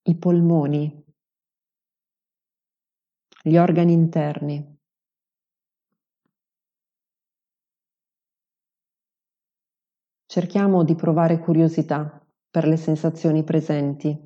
i 0.09 0.15
polmoni, 0.15 1.05
gli 3.41 3.57
organi 3.57 3.93
interni. 3.93 4.70
Cerchiamo 10.31 10.85
di 10.85 10.95
provare 10.95 11.39
curiosità 11.39 12.25
per 12.49 12.65
le 12.65 12.77
sensazioni 12.77 13.43
presenti. 13.43 14.17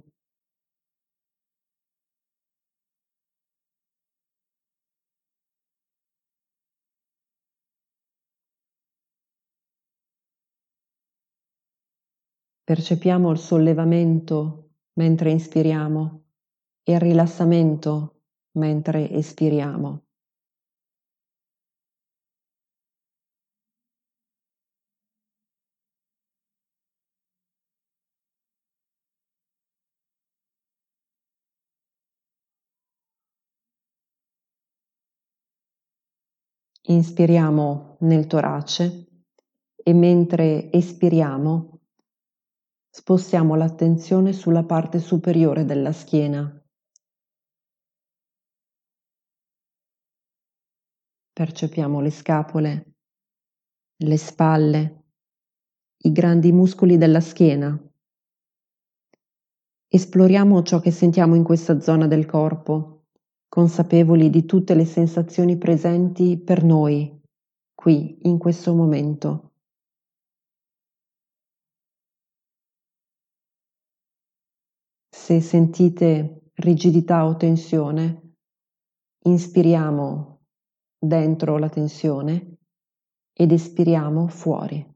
Percepiamo 12.64 13.32
il 13.32 13.40
sollevamento 13.40 14.74
mentre 15.00 15.32
inspiriamo 15.32 16.26
e 16.84 16.94
il 16.94 17.00
rilassamento 17.00 18.22
mentre 18.60 19.10
espiriamo. 19.10 20.04
Inspiriamo 36.88 37.98
nel 38.02 38.28
torace 38.28 39.08
e 39.76 39.94
mentre 39.94 40.72
espiriamo 40.72 41.80
spostiamo 42.92 43.56
l'attenzione 43.56 44.34
sulla 44.34 44.64
parte 44.64 45.00
superiore 45.00 45.66
della 45.66 45.92
schiena. 45.92 46.64
Percepiamo 51.34 52.00
le 52.02 52.12
scapole, 52.12 52.96
le 54.04 54.18
spalle, 54.18 55.06
i 56.04 56.12
grandi 56.12 56.52
muscoli 56.52 56.98
della 56.98 57.20
schiena. 57.20 57.76
Esploriamo 59.88 60.62
ciò 60.62 60.80
che 60.80 60.92
sentiamo 60.92 61.34
in 61.34 61.44
questa 61.44 61.80
zona 61.80 62.06
del 62.06 62.28
corpo 62.28 62.95
consapevoli 63.48 64.30
di 64.30 64.46
tutte 64.46 64.74
le 64.74 64.86
sensazioni 64.86 65.58
presenti 65.58 66.38
per 66.38 66.64
noi, 66.64 67.22
qui, 67.74 68.18
in 68.24 68.38
questo 68.38 68.74
momento. 68.74 69.52
Se 75.10 75.42
sentite 75.42 76.52
rigidità 76.56 77.26
o 77.26 77.36
tensione, 77.36 78.36
inspiriamo 79.24 80.42
dentro 80.98 81.58
la 81.58 81.70
tensione 81.70 82.58
ed 83.34 83.52
espiriamo 83.52 84.28
fuori. 84.28 84.95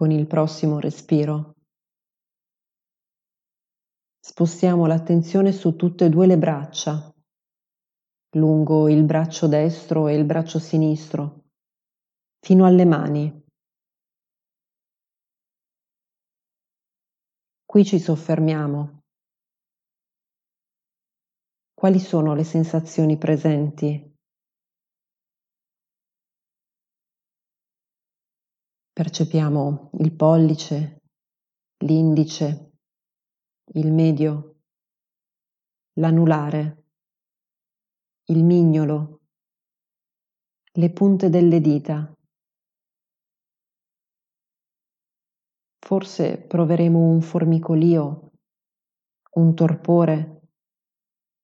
Con 0.00 0.10
il 0.10 0.26
prossimo 0.26 0.80
respiro. 0.80 1.56
Spostiamo 4.18 4.86
l'attenzione 4.86 5.52
su 5.52 5.76
tutte 5.76 6.06
e 6.06 6.08
due 6.08 6.26
le 6.26 6.38
braccia, 6.38 7.14
lungo 8.36 8.88
il 8.88 9.04
braccio 9.04 9.46
destro 9.46 10.08
e 10.08 10.14
il 10.14 10.24
braccio 10.24 10.58
sinistro, 10.58 11.50
fino 12.38 12.64
alle 12.64 12.86
mani. 12.86 13.44
Qui 17.66 17.84
ci 17.84 17.98
soffermiamo. 17.98 19.02
Quali 21.74 21.98
sono 21.98 22.32
le 22.32 22.44
sensazioni 22.44 23.18
presenti 23.18 24.09
Percepiamo 29.00 29.92
il 30.00 30.12
pollice, 30.12 31.00
l'indice, 31.86 32.72
il 33.72 33.90
medio, 33.94 34.58
l'anulare, 35.94 36.84
il 38.26 38.44
mignolo, 38.44 39.20
le 40.72 40.90
punte 40.90 41.30
delle 41.30 41.62
dita. 41.62 42.14
Forse 45.78 46.36
proveremo 46.36 46.98
un 46.98 47.22
formicolio, 47.22 48.32
un 49.36 49.54
torpore, 49.54 50.50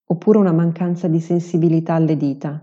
oppure 0.04 0.36
una 0.36 0.52
mancanza 0.52 1.08
di 1.08 1.20
sensibilità 1.20 1.94
alle 1.94 2.18
dita. 2.18 2.62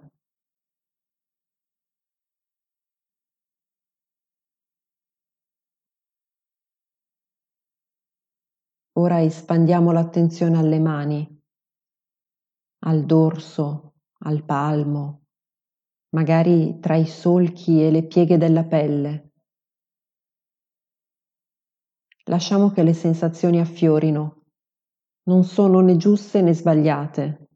Ora 8.95 9.23
espandiamo 9.23 9.91
l'attenzione 9.91 10.57
alle 10.57 10.79
mani, 10.79 11.41
al 12.85 13.05
dorso, 13.05 13.95
al 14.19 14.43
palmo, 14.43 15.23
magari 16.09 16.77
tra 16.79 16.95
i 16.95 17.07
solchi 17.07 17.81
e 17.83 17.89
le 17.89 18.05
pieghe 18.05 18.37
della 18.37 18.63
pelle. 18.63 19.31
Lasciamo 22.25 22.69
che 22.69 22.83
le 22.83 22.93
sensazioni 22.93 23.59
affiorino, 23.59 24.43
non 25.23 25.43
sono 25.43 25.79
né 25.79 25.97
giuste 25.97 26.41
né 26.41 26.53
sbagliate. 26.53 27.47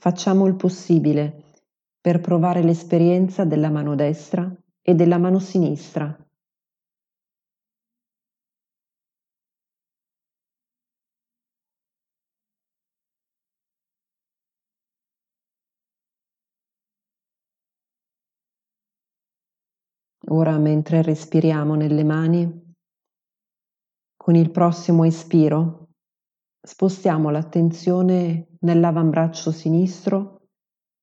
Facciamo 0.00 0.46
il 0.46 0.56
possibile 0.56 1.62
per 2.00 2.20
provare 2.20 2.62
l'esperienza 2.62 3.44
della 3.44 3.70
mano 3.70 3.94
destra 3.94 4.52
e 4.82 4.94
della 4.94 5.18
mano 5.18 5.38
sinistra. 5.38 6.23
Ora 20.34 20.58
mentre 20.58 21.00
respiriamo 21.00 21.76
nelle 21.76 22.02
mani, 22.02 22.74
con 24.16 24.34
il 24.34 24.50
prossimo 24.50 25.04
espiro 25.04 25.90
spostiamo 26.60 27.30
l'attenzione 27.30 28.48
nell'avambraccio 28.60 29.52
sinistro 29.52 30.48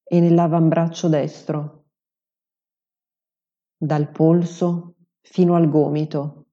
e 0.04 0.20
nell'avambraccio 0.20 1.08
destro. 1.08 1.86
dal 3.82 4.12
polso 4.12 4.96
fino 5.22 5.56
al 5.56 5.68
gomito. 5.68 6.46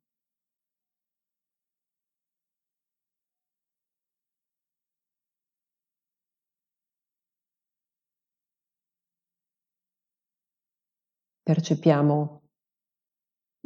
Percepiamo 11.42 12.47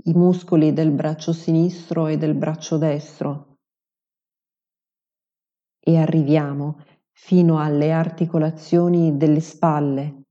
i 0.04 0.12
muscoli 0.14 0.72
del 0.72 0.90
braccio 0.90 1.32
sinistro 1.32 2.06
e 2.06 2.16
del 2.16 2.34
braccio 2.34 2.78
destro 2.78 3.58
e 5.84 5.96
arriviamo 5.96 6.78
fino 7.10 7.58
alle 7.58 7.92
articolazioni 7.92 9.16
delle 9.16 9.40
spalle 9.40 10.24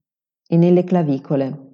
e 0.48 0.58
nelle 0.58 0.84
clavicole. 0.84 1.71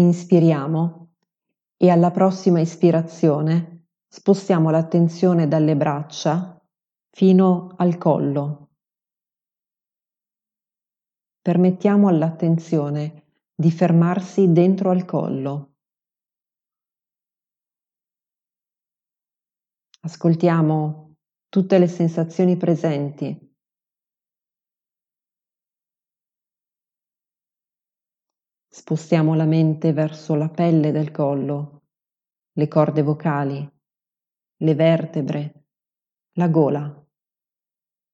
Inspiriamo 0.00 1.12
e 1.76 1.90
alla 1.90 2.10
prossima 2.10 2.58
ispirazione 2.58 3.88
spostiamo 4.08 4.70
l'attenzione 4.70 5.46
dalle 5.46 5.76
braccia 5.76 6.58
fino 7.10 7.74
al 7.76 7.98
collo. 7.98 8.70
Permettiamo 11.42 12.08
all'attenzione 12.08 13.24
di 13.54 13.70
fermarsi 13.70 14.50
dentro 14.52 14.88
al 14.88 15.04
collo. 15.04 15.74
Ascoltiamo 20.00 21.16
tutte 21.50 21.78
le 21.78 21.88
sensazioni 21.88 22.56
presenti 22.56 23.49
Spostiamo 28.80 29.34
la 29.34 29.44
mente 29.44 29.92
verso 29.92 30.34
la 30.34 30.48
pelle 30.48 30.90
del 30.90 31.10
collo, 31.10 31.82
le 32.52 32.66
corde 32.66 33.02
vocali, 33.02 33.70
le 34.56 34.74
vertebre, 34.74 35.66
la 36.38 36.48
gola. 36.48 37.06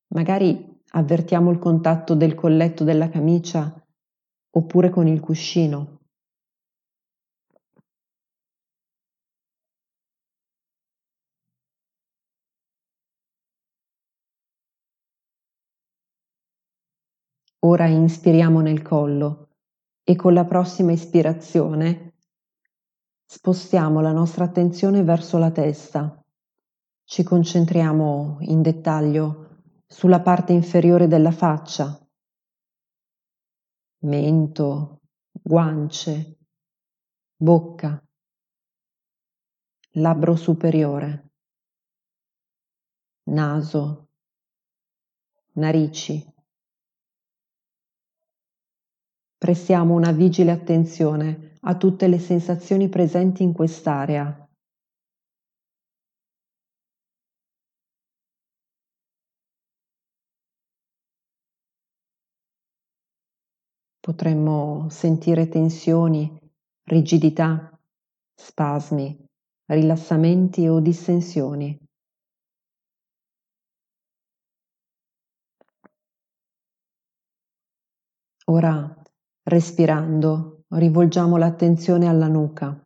Magari 0.08 0.82
avvertiamo 0.90 1.52
il 1.52 1.60
contatto 1.60 2.16
del 2.16 2.34
colletto 2.34 2.82
della 2.82 3.08
camicia 3.08 3.80
oppure 4.50 4.90
con 4.90 5.06
il 5.06 5.20
cuscino. 5.20 6.00
Ora 17.60 17.86
inspiriamo 17.86 18.60
nel 18.60 18.82
collo 18.82 19.45
e 20.08 20.14
con 20.14 20.34
la 20.34 20.44
prossima 20.44 20.92
ispirazione 20.92 22.14
spostiamo 23.24 24.00
la 24.00 24.12
nostra 24.12 24.44
attenzione 24.44 25.02
verso 25.02 25.36
la 25.36 25.50
testa. 25.50 26.24
Ci 27.02 27.24
concentriamo 27.24 28.36
in 28.42 28.62
dettaglio 28.62 29.62
sulla 29.84 30.20
parte 30.20 30.52
inferiore 30.52 31.08
della 31.08 31.32
faccia, 31.32 31.98
mento, 34.04 35.00
guance, 35.32 36.38
bocca, 37.34 38.00
labbro 39.94 40.36
superiore, 40.36 41.32
naso, 43.24 44.10
narici. 45.54 46.34
Prestiamo 49.38 49.94
una 49.94 50.12
vigile 50.12 50.50
attenzione 50.50 51.58
a 51.60 51.76
tutte 51.76 52.08
le 52.08 52.18
sensazioni 52.18 52.88
presenti 52.88 53.42
in 53.42 53.52
quest'area. 53.52 54.48
Potremmo 64.00 64.88
sentire 64.88 65.48
tensioni, 65.48 66.40
rigidità, 66.84 67.78
spasmi, 68.34 69.22
rilassamenti 69.66 70.66
o 70.66 70.80
distensioni. 70.80 71.78
Ora 78.48 79.05
Respirando, 79.48 80.64
rivolgiamo 80.70 81.36
l'attenzione 81.36 82.08
alla 82.08 82.26
nuca, 82.26 82.84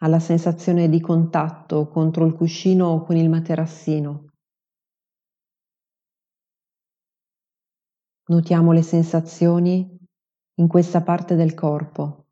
alla 0.00 0.18
sensazione 0.18 0.88
di 0.88 1.00
contatto 1.00 1.86
contro 1.86 2.26
il 2.26 2.34
cuscino 2.34 2.88
o 2.88 3.04
con 3.04 3.14
il 3.14 3.28
materassino. 3.28 4.32
Notiamo 8.24 8.72
le 8.72 8.82
sensazioni 8.82 9.96
in 10.54 10.66
questa 10.66 11.00
parte 11.00 11.36
del 11.36 11.54
corpo, 11.54 12.26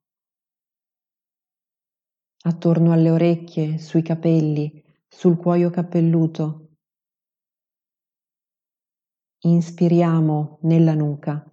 attorno 2.47 2.91
alle 2.91 3.11
orecchie, 3.11 3.79
sui 3.79 4.03
capelli, 4.03 4.85
sul 5.07 5.37
cuoio 5.37 5.71
capelluto. 5.71 6.71
Inspiriamo 9.43 10.59
nella 10.63 10.95
nuca 10.95 11.49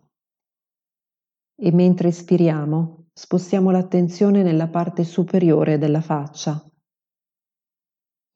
e 1.56 1.72
mentre 1.72 2.10
espiriamo 2.10 3.06
spostiamo 3.14 3.72
l'attenzione 3.72 4.44
nella 4.44 4.68
parte 4.68 5.04
superiore 5.04 5.78
della 5.78 6.02
faccia, 6.02 6.62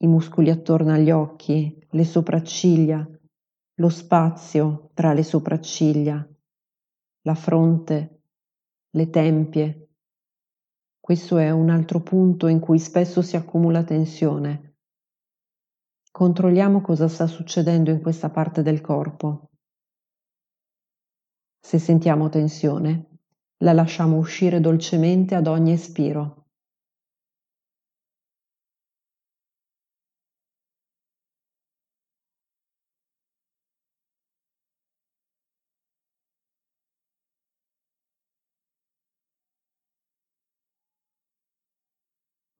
i 0.01 0.07
muscoli 0.07 0.49
attorno 0.49 0.93
agli 0.93 1.11
occhi, 1.11 1.85
le 1.89 2.05
sopracciglia, 2.05 3.05
lo 3.75 3.89
spazio 3.89 4.91
tra 4.93 5.11
le 5.11 5.23
sopracciglia, 5.23 6.25
la 7.23 7.35
fronte, 7.35 8.21
le 8.91 9.09
tempie. 9.09 9.89
Questo 10.99 11.37
è 11.37 11.49
un 11.49 11.69
altro 11.69 12.01
punto 12.01 12.47
in 12.47 12.59
cui 12.59 12.79
spesso 12.79 13.21
si 13.21 13.35
accumula 13.35 13.83
tensione. 13.83 14.75
Controlliamo 16.09 16.79
cosa 16.81 17.09
sta 17.09 17.27
succedendo 17.27 17.91
in 17.91 18.01
questa 18.01 18.29
parte 18.29 18.61
del 18.61 18.79
corpo. 18.79 19.49
Se 21.59 21.77
sentiamo 21.77 22.29
tensione, 22.29 23.08
la 23.63 23.73
lasciamo 23.73 24.17
uscire 24.17 24.59
dolcemente 24.59 25.35
ad 25.35 25.47
ogni 25.47 25.71
espiro. 25.71 26.47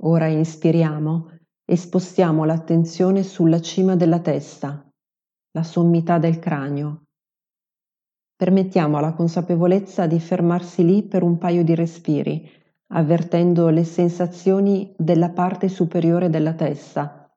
Ora 0.04 0.28
inspiriamo 0.28 1.38
e 1.66 1.76
spostiamo 1.76 2.46
l'attenzione 2.46 3.24
sulla 3.24 3.62
cima 3.62 3.96
della 3.96 4.20
testa, 4.20 4.90
la 5.52 5.64
sommità 5.64 6.18
del 6.18 6.40
cranio. 6.40 7.09
Permettiamo 8.40 8.96
alla 8.96 9.12
consapevolezza 9.12 10.08
di 10.08 10.18
fermarsi 10.18 10.86
lì 10.86 11.04
per 11.04 11.24
un 11.24 11.38
paio 11.38 11.62
di 11.62 11.76
respiri, 11.76 12.50
avvertendo 12.94 13.68
le 13.68 13.84
sensazioni 13.84 14.96
della 14.98 15.32
parte 15.32 15.68
superiore 15.68 16.30
della 16.30 16.54
testa, 16.54 17.30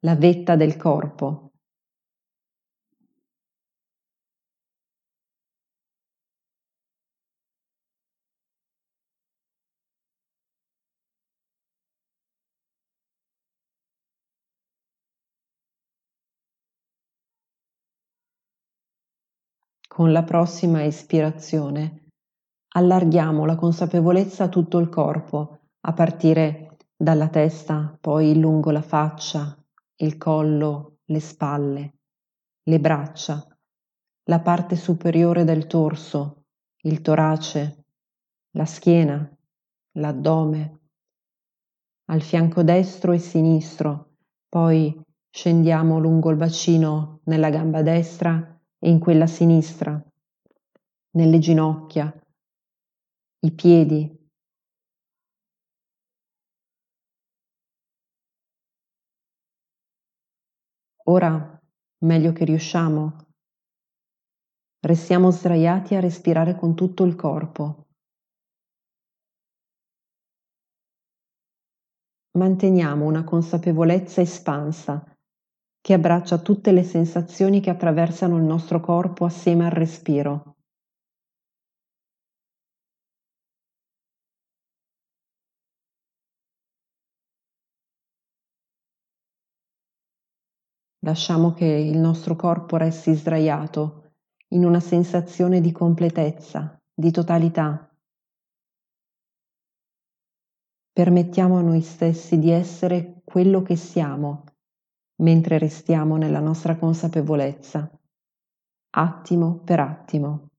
la 0.00 0.16
vetta 0.16 0.56
del 0.56 0.76
corpo. 0.76 1.49
Con 20.00 20.12
la 20.12 20.22
prossima 20.22 20.82
espirazione 20.82 22.06
allarghiamo 22.68 23.44
la 23.44 23.54
consapevolezza 23.54 24.44
a 24.44 24.48
tutto 24.48 24.78
il 24.78 24.88
corpo, 24.88 25.58
a 25.78 25.92
partire 25.92 26.78
dalla 26.96 27.28
testa, 27.28 27.98
poi 28.00 28.40
lungo 28.40 28.70
la 28.70 28.80
faccia, 28.80 29.62
il 29.96 30.16
collo, 30.16 31.00
le 31.04 31.20
spalle, 31.20 31.98
le 32.62 32.80
braccia, 32.80 33.46
la 34.24 34.40
parte 34.40 34.74
superiore 34.76 35.44
del 35.44 35.66
torso, 35.66 36.44
il 36.84 37.02
torace, 37.02 37.84
la 38.52 38.64
schiena, 38.64 39.30
l'addome, 39.98 40.80
al 42.06 42.22
fianco 42.22 42.62
destro 42.62 43.12
e 43.12 43.18
sinistro, 43.18 44.14
poi 44.48 44.98
scendiamo 45.28 45.98
lungo 45.98 46.30
il 46.30 46.36
bacino 46.36 47.20
nella 47.24 47.50
gamba 47.50 47.82
destra 47.82 48.50
e 48.82 48.88
in 48.88 48.98
quella 48.98 49.26
sinistra, 49.26 50.02
nelle 51.10 51.38
ginocchia, 51.38 52.10
i 53.40 53.52
piedi. 53.52 54.18
Ora, 61.04 61.60
meglio 62.04 62.32
che 62.32 62.44
riusciamo, 62.44 63.16
restiamo 64.80 65.30
sdraiati 65.30 65.94
a 65.94 66.00
respirare 66.00 66.56
con 66.56 66.74
tutto 66.74 67.04
il 67.04 67.16
corpo. 67.16 67.88
Manteniamo 72.38 73.04
una 73.04 73.24
consapevolezza 73.24 74.20
espansa 74.20 75.09
che 75.80 75.94
abbraccia 75.94 76.38
tutte 76.38 76.72
le 76.72 76.82
sensazioni 76.82 77.60
che 77.60 77.70
attraversano 77.70 78.36
il 78.36 78.44
nostro 78.44 78.80
corpo 78.80 79.24
assieme 79.24 79.64
al 79.64 79.70
respiro. 79.70 80.56
Lasciamo 91.02 91.54
che 91.54 91.64
il 91.64 91.96
nostro 91.96 92.36
corpo 92.36 92.76
resti 92.76 93.14
sdraiato 93.14 94.12
in 94.48 94.66
una 94.66 94.80
sensazione 94.80 95.62
di 95.62 95.72
completezza, 95.72 96.78
di 96.92 97.10
totalità. 97.10 97.90
Permettiamo 100.92 101.56
a 101.56 101.62
noi 101.62 101.80
stessi 101.80 102.38
di 102.38 102.50
essere 102.50 103.22
quello 103.24 103.62
che 103.62 103.76
siamo 103.76 104.44
mentre 105.20 105.58
restiamo 105.58 106.16
nella 106.16 106.40
nostra 106.40 106.76
consapevolezza, 106.76 107.90
attimo 108.90 109.60
per 109.64 109.80
attimo. 109.80 110.49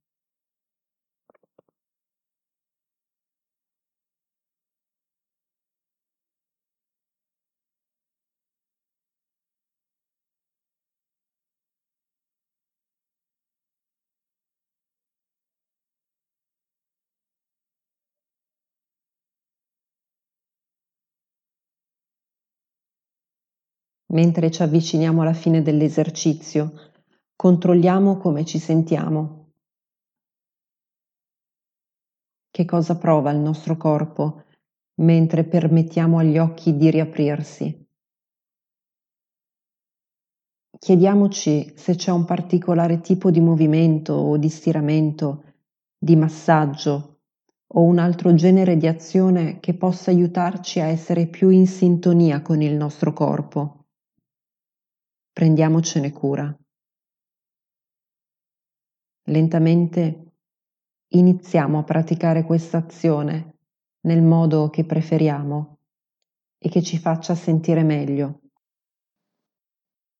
Mentre 24.13 24.51
ci 24.51 24.61
avviciniamo 24.61 25.21
alla 25.21 25.33
fine 25.33 25.61
dell'esercizio, 25.61 26.73
controlliamo 27.35 28.17
come 28.17 28.43
ci 28.45 28.59
sentiamo. 28.59 29.51
Che 32.49 32.65
cosa 32.65 32.97
prova 32.97 33.31
il 33.31 33.39
nostro 33.39 33.77
corpo 33.77 34.43
mentre 34.95 35.45
permettiamo 35.45 36.17
agli 36.17 36.37
occhi 36.37 36.75
di 36.75 36.91
riaprirsi. 36.91 37.87
Chiediamoci 40.77 41.73
se 41.75 41.95
c'è 41.95 42.11
un 42.11 42.25
particolare 42.25 42.99
tipo 42.99 43.31
di 43.31 43.39
movimento 43.39 44.13
o 44.13 44.37
di 44.37 44.49
stiramento, 44.49 45.43
di 45.97 46.17
massaggio 46.17 47.19
o 47.73 47.81
un 47.83 47.97
altro 47.97 48.33
genere 48.33 48.75
di 48.75 48.87
azione 48.87 49.59
che 49.59 49.73
possa 49.73 50.11
aiutarci 50.11 50.81
a 50.81 50.87
essere 50.87 51.27
più 51.27 51.49
in 51.49 51.65
sintonia 51.65 52.41
con 52.41 52.61
il 52.61 52.75
nostro 52.75 53.13
corpo. 53.13 53.80
Prendiamocene 55.41 56.11
cura. 56.11 56.55
Lentamente 59.23 60.33
iniziamo 61.13 61.79
a 61.79 61.83
praticare 61.83 62.43
questa 62.43 62.77
azione 62.77 63.55
nel 64.01 64.21
modo 64.21 64.69
che 64.69 64.85
preferiamo 64.85 65.79
e 66.59 66.69
che 66.69 66.83
ci 66.83 66.99
faccia 66.99 67.33
sentire 67.33 67.81
meglio. 67.81 68.40